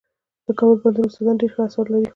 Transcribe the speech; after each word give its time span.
د 0.45 0.47
کابل 0.57 0.77
پوهنتون 0.81 1.05
استادان 1.07 1.35
ډېر 1.41 1.51
ښه 1.53 1.61
اثار 1.67 1.85
لري. 1.93 2.05